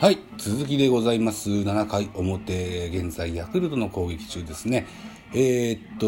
[0.00, 1.50] はい、続きでございます。
[1.50, 4.86] 7回表、現在ヤクルトの攻撃中ですね。
[5.34, 6.06] えー、っと、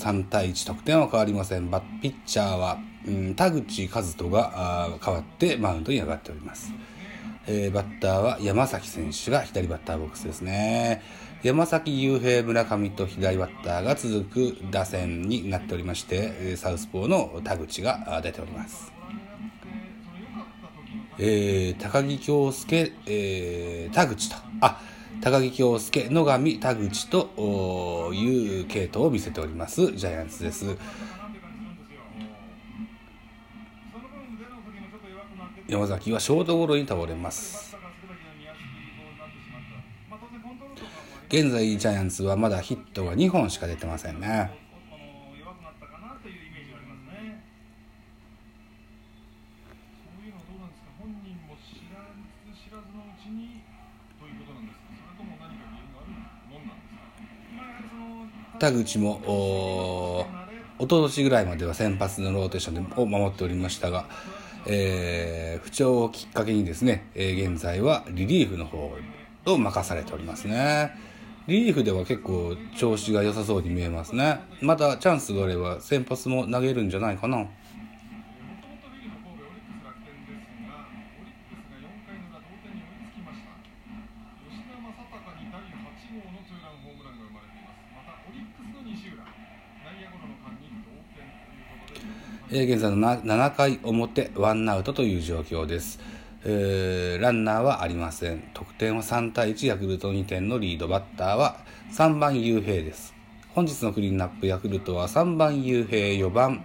[0.00, 1.70] 3対1、得点は変わりません。
[1.70, 6.72] バッピッチャーは、うん、田口和人があ変わってマウンドに上がっております。
[7.48, 11.02] えーバッターは山崎選手が左バッターボックスですね。
[11.42, 18.92] 山崎雄平、村上と左バッターが続く打線になっておりまして、えサウスポーの田口が出ております。
[21.18, 24.80] えー高木京介、えー田口と、あ、
[25.20, 30.76] 高木京介、野上、田口とおーいう系統を見せております、ジャイアンツです。
[35.66, 37.74] 山崎はショートゴロに倒れます。
[41.28, 44.50] 現在、ジャイアンツはまだヒットが2本しか出てませんね。
[45.40, 47.42] 弱くなったかなというイメージがありますね。
[50.04, 50.92] そういうのはどうなんですか。
[51.00, 52.22] 本人も知らず
[52.54, 53.64] 知らずのうちに
[54.20, 54.92] ということなんですか。
[54.94, 56.12] それとも何か理由がある
[56.52, 57.02] もんなんですか。
[57.56, 60.44] まあやはりその田口もおー
[60.78, 64.06] 一昨年ぐらいまでは先発のローテーションでを守っておりましたが、
[64.66, 68.92] えー不調をきっかけにですね、えー現在はリリーフの方
[69.46, 70.92] を任されておりますね。
[71.46, 74.40] リリーフでは結構調子が良さそうに見えますね。
[74.62, 77.36] またチャンスがあれば先発も投げるんじゃないかな。
[77.38, 77.52] もとも
[78.80, 80.88] とリーグの神戸オリックス楽天ですが、
[81.20, 83.52] オリックスが4回の裏同点に追いつきました。
[84.48, 87.92] 吉田正尚に第8号のツーランホームランが生まれています。
[87.92, 91.28] またオリックスの西浦、内野ゴロの間に同点
[91.92, 92.43] ということで。
[92.56, 95.98] えー現在の7回表、ワンアウトという状況です。
[96.44, 98.44] えーランナーはありません。
[98.54, 100.86] 得点は3対1、ヤクルト2点のリード。
[100.86, 101.56] バッターは
[101.90, 103.12] 3番雄平です。
[103.56, 106.64] 本日のクリーンナップ、ヤクルトは3番雄平、4番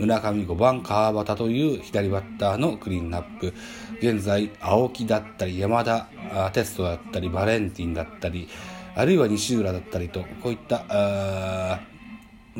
[0.00, 3.54] 村上、5番川端という左バッターのクリーンナップ。
[4.00, 6.08] 現在、青木だったり、山田
[6.52, 8.48] テストだったり、バレンティンだったり、
[8.96, 10.86] あるいは西浦だったりと、こういった、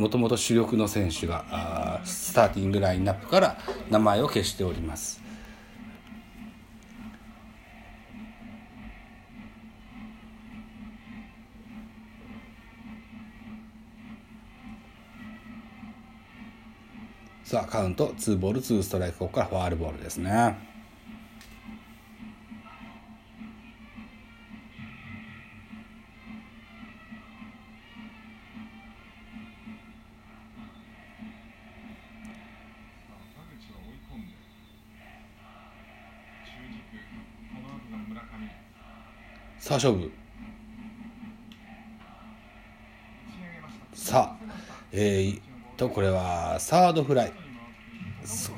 [0.01, 3.59] もともと主力の選手がスターティングラインナップから
[3.91, 5.21] 名前を消しております。
[17.45, 20.80] さあ、カウント、2ボール、2ストライク、ここからファールボールですね。
[39.71, 40.11] さあ勝負
[43.93, 44.53] さあ
[44.91, 45.41] えー、
[45.77, 47.33] とこれはサードフライ、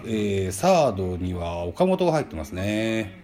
[0.06, 3.22] えー、サードには岡本が入ってますね。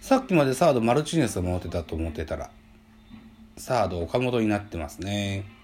[0.00, 2.48] さっきまでサードマルチネスを持ってたと思ってたら
[3.56, 5.61] サード岡本になってますね。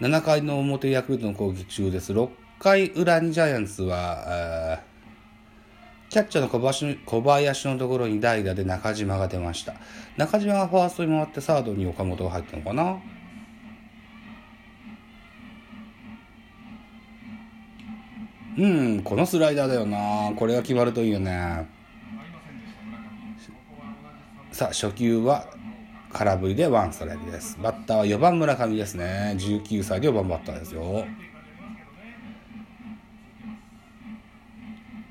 [0.00, 2.12] 7回の表ヤクルトの攻撃中です。
[2.12, 2.28] 6
[2.58, 4.80] 回裏にジャイアンツは、
[6.10, 9.74] キャッチャーの小林小林のところに代打で中島が出ました。
[10.16, 12.98] 中島がファーストに回ってサードに岡本が入ったのかな
[18.56, 20.32] うん、このスライダーだよな。
[20.36, 21.68] これが決まるといいよね。
[24.50, 25.46] さあ、初球は
[26.14, 27.58] 空振りでワンストライクです。
[27.60, 29.34] バッターは4番村上ですね。
[29.36, 31.04] 19歳で4番バッターですよ。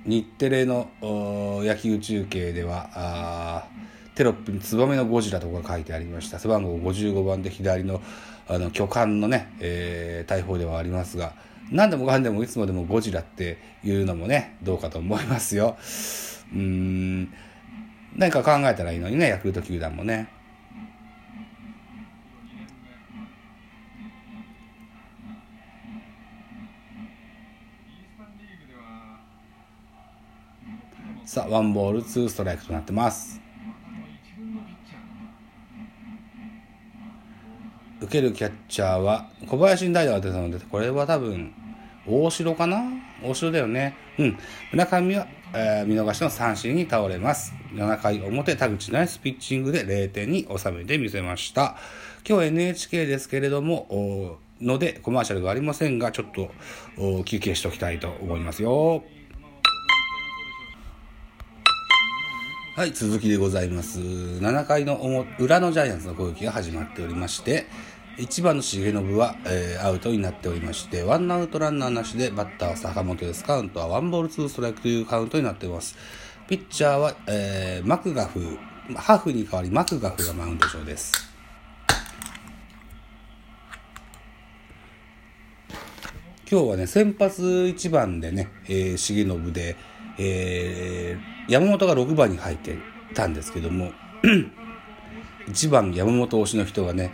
[0.06, 3.68] 日テレの野球中継では
[4.16, 8.02] テロップにツバメのゴジラとか書いてありました背番号55番で左の
[8.48, 11.34] あの巨漢のね、えー大砲ではありますが
[11.72, 15.78] 何でもかんでもいつまでもゴジラっていうのもねどうかと思いますよ
[16.54, 17.34] うん
[18.16, 20.28] 何か考えたらいいのにねヤクルト球団もね
[31.34, 33.42] さあワンボールツーストライクとなってます。
[38.00, 41.52] 受けるキャッチャーは小林に代打が出たのでこれは多分
[42.06, 42.84] 大城かな？
[43.24, 43.96] 大城だよね。
[44.20, 44.38] うん。
[44.74, 47.52] 村上は、えー見逃しの三振に倒れます。
[47.72, 51.78] 7回表田口ナイスピッチングで0点に収めてみせました。
[52.30, 56.52] 今日 NHK ですけれどもおのでコマーシャルがありませんがちょっと
[57.00, 59.04] お休憩しておきたいと思いますよ。
[62.76, 64.00] はい、続きでございます。
[64.00, 67.68] 7回の裏のジャイアンツの攻撃が始まっておりまして、
[68.18, 73.44] 1番の重信は、えーアウトになっておりまして、ワンアウトランナーなしで、バッターは坂本です。
[73.44, 75.96] カウントはワンボールツーストライクというカウントになっています。
[76.48, 78.58] ピッチャーは、えーマクガフ、
[78.96, 81.12] ハーフに代わりマクガフがマウンド上です。
[86.50, 89.76] 今日はね、先発1番でね、えー、重信で、
[90.18, 92.78] えー山本が6番に入って
[93.14, 93.92] たんですけども、
[95.48, 97.14] 1番山本推しの人がね、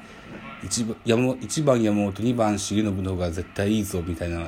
[0.63, 4.39] 1番山本1番山本、2番重信の方が絶対いいぞみたいな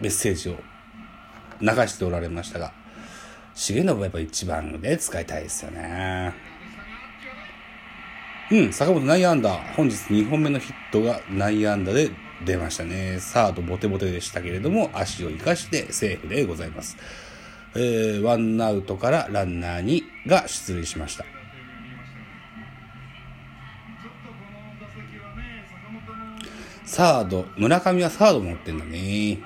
[0.00, 0.56] メッセージを
[1.60, 2.72] 流しておられましたが、
[3.54, 6.34] 重信はやっぱ1番で使いたいですよね。
[8.52, 9.56] うん、坂本内野安打。
[9.74, 12.10] 本日2本目のヒットが内野安打で
[12.44, 13.18] 出ましたね。
[13.18, 16.96] サードボテボテでしたけれども、足を生かしてセーフでございます。
[17.76, 21.24] えー、ワンアウトからランナーにが出塁しました。
[26.84, 29.38] サード、村上はサード持ってんだね。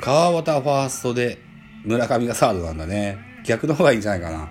[0.00, 1.38] 川端ファーストで
[1.84, 3.18] 村上がサードなんだね。
[3.44, 4.48] 逆の方がいいんじゃないかな。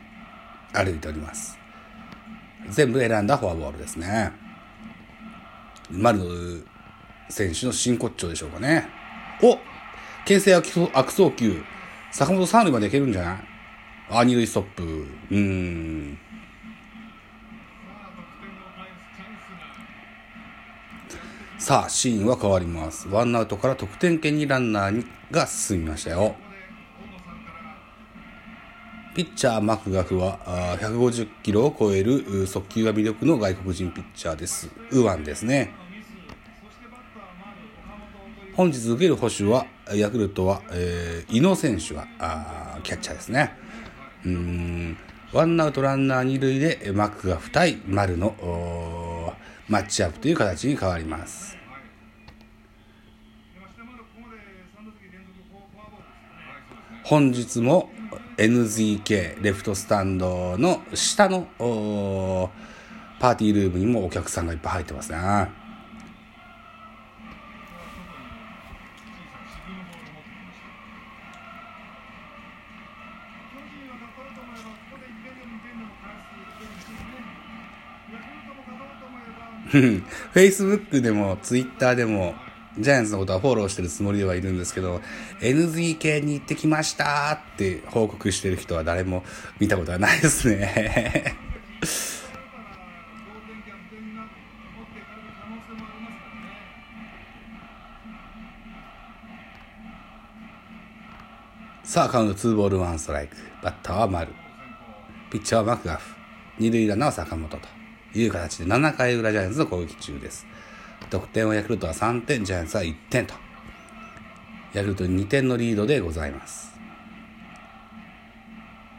[0.72, 1.60] 歩いております。
[2.70, 4.32] 全部選んだフォアボールですね。
[5.94, 6.26] 丸の
[7.30, 8.88] 選手の真骨頂でしょうかね。
[9.42, 9.58] お
[10.26, 10.66] 牽制悪
[11.12, 11.64] 送球。
[12.12, 13.38] 坂本三塁までいけるんじゃない？
[14.10, 14.84] あ、二塁ストップ。
[14.84, 16.18] うーん。
[21.58, 23.08] さあシーンは変わります。
[23.08, 26.36] ワンアウトから得点圏にランナーにが進みましたよ。
[29.16, 34.70] ピッチャーマクガフはあー150キロを超えるう速球が魅力の外国人ピッチャーです。
[34.92, 35.72] ウワンですね。
[35.90, 36.12] ミス、そ
[36.70, 37.62] してバッター丸
[38.36, 39.66] 岡本日受ける捕手は、
[39.96, 43.52] ヤクルトは、えー、井野選手があキャッチャーですね。
[44.26, 44.98] うん、
[45.34, 48.36] ワンアウトランナー二塁でえーマクガフ対丸の
[49.68, 51.58] マッチアップという形に変わります。
[57.04, 57.90] 本日も
[58.38, 61.48] NZK レフトスタンドの下の
[63.20, 65.18] パーティールームにもお客さんがいっぱい入ってますね。
[73.54, 77.22] 巨人は勝とうと思えばここで1点でも2点でも返すというチームね。
[78.12, 79.63] ヤクルトも勝とうと思えば
[80.34, 82.36] Facebook でも Twitter でも
[82.78, 85.02] ジャイアンツのことはフォローしてるつもりではいるんですけど
[85.42, 89.24] NZK に行ってきましたって報告してる人は誰も
[89.60, 91.36] 見たことはないですね。
[91.82, 91.88] 同
[93.42, 94.34] 点逆転になって
[94.76, 97.34] 持っていかれる可能性もありますからね。
[101.84, 103.36] さあカウント2ボール1ストライク。
[103.62, 104.34] バッターは丸。
[105.32, 106.16] ピッチャーはマクガフ。
[106.60, 107.83] 二塁ランナーは坂本と。
[108.14, 110.46] いう形で7回裏ジャイアンツの攻撃中です。
[111.10, 113.34] 得点はヤクルトは3点ジャイアンツは1点と。
[114.74, 116.74] ヤクルト2点のリードでございます。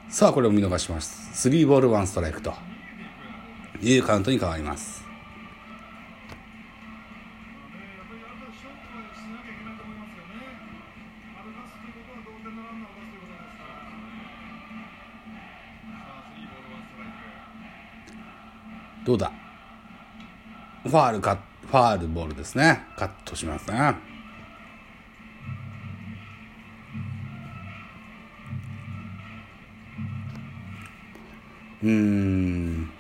[0.08, 1.48] さあこれを見逃します。
[1.48, 2.54] 3ボール1ストライクと
[3.82, 5.03] いうカウントに変わります。
[19.04, 19.30] どうだ？
[20.84, 22.84] ファールかファールボールですね。
[22.96, 23.94] カットしますね。
[31.82, 32.90] うーん。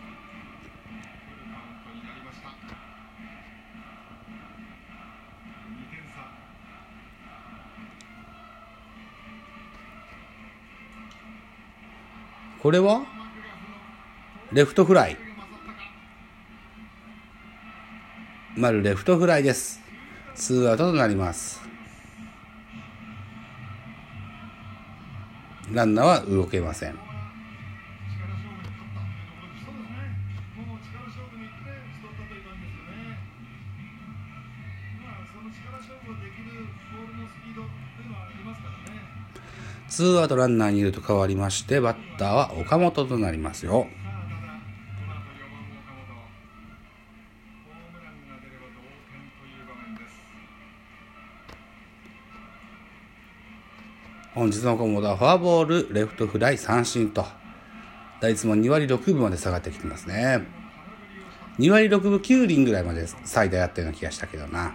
[12.62, 13.02] これは？
[14.52, 15.23] レフトフライ。
[18.64, 19.82] 丸レフトフライです。
[20.34, 21.60] ツーアウトとなります。
[25.70, 26.98] ランナーは動けません。
[39.90, 40.36] ツーアウト。
[40.36, 43.88] ランナーにいると変わりましてバッターは岡本となりますよ
[54.34, 57.24] 本日のコモダはフォアボール、レフトフライ、三振と、
[58.20, 60.44] 打率も2割6分まで下がってきてますね。
[61.60, 64.74] 2割6分9厘ぐらいまで最大やったような気がしたけどな。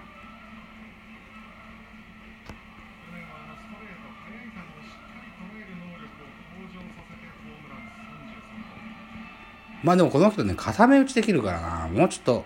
[9.84, 11.88] まあでもこの人ね、固め打ちできるからな。
[11.90, 12.46] もうちょっと、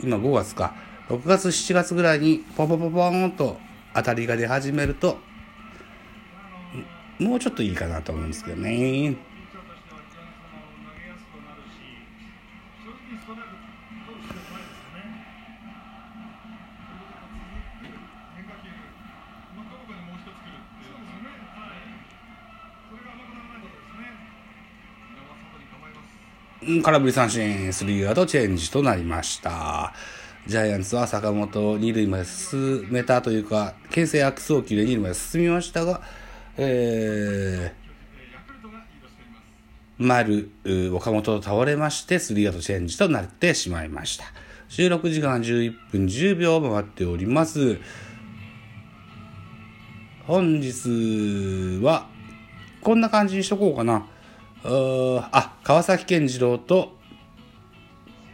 [0.00, 0.74] 今5月か。
[1.10, 3.58] 6月、7月ぐらいにポポポポーンと
[3.94, 5.18] 当たりが出始めると、
[7.18, 9.16] もうちょっといいかなと思うんですけどね。
[26.82, 29.92] 空振り三振、スリーアウトチェンジとなりました。
[30.46, 36.00] ジャイアンツは坂本を二塁まで進めたというか、牽制悪送球で二塁まで進みましたが、
[36.56, 40.50] えー、丸、
[40.94, 44.24] 岡本と倒れまして、スリーアウトチェンジとなってしまいました。
[44.68, 47.78] 収録時間11分10秒回っております。
[50.26, 52.08] 本日は、
[52.82, 54.06] こんな感じにしとこうかな。
[54.64, 56.96] あ、川崎健次郎と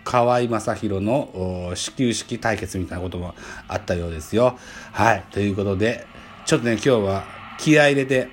[0.05, 3.35] 河合正宏の始球式対決みたいなことも
[3.67, 4.59] あったようですよ。
[4.93, 5.25] はい。
[5.31, 6.07] ということで、
[6.47, 8.29] ちょっとね、今日は気合入れて、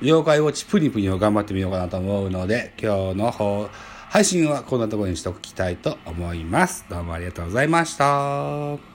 [0.00, 3.68] 妖怪ウォッチプニプニを頑張ってみようかなと思うので、今日の方、
[4.08, 6.86] 配信はこんなところにしておきたいと思います。
[6.88, 8.93] どうもありがとうございました。